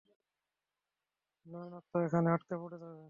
[1.45, 2.99] নয়ত আত্মা এখানে আটকা পড়ে যাবে।